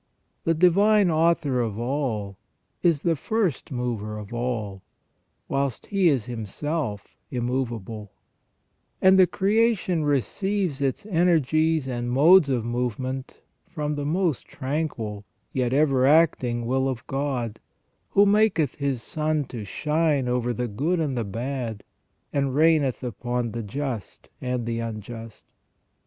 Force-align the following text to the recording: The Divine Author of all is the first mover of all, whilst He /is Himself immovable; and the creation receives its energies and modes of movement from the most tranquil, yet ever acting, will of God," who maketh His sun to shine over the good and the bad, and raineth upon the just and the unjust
The 0.45 0.55
Divine 0.55 1.11
Author 1.11 1.61
of 1.61 1.77
all 1.77 2.39
is 2.81 3.03
the 3.03 3.15
first 3.15 3.71
mover 3.71 4.17
of 4.17 4.33
all, 4.33 4.81
whilst 5.47 5.85
He 5.85 6.07
/is 6.07 6.25
Himself 6.25 7.15
immovable; 7.29 8.11
and 8.99 9.19
the 9.19 9.27
creation 9.27 10.03
receives 10.03 10.81
its 10.81 11.05
energies 11.05 11.85
and 11.87 12.09
modes 12.09 12.49
of 12.49 12.65
movement 12.65 13.41
from 13.69 13.93
the 13.93 14.03
most 14.07 14.47
tranquil, 14.47 15.23
yet 15.53 15.71
ever 15.71 16.07
acting, 16.07 16.65
will 16.65 16.89
of 16.89 17.05
God," 17.05 17.59
who 18.09 18.25
maketh 18.25 18.73
His 18.73 19.03
sun 19.03 19.43
to 19.49 19.63
shine 19.65 20.27
over 20.27 20.51
the 20.51 20.67
good 20.67 20.99
and 20.99 21.15
the 21.15 21.23
bad, 21.23 21.83
and 22.33 22.55
raineth 22.55 23.03
upon 23.03 23.51
the 23.51 23.61
just 23.61 24.29
and 24.41 24.65
the 24.65 24.79
unjust 24.79 25.45